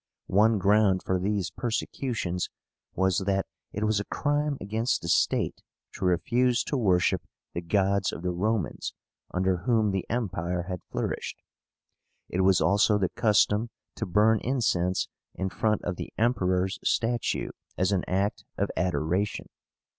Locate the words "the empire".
9.91-10.63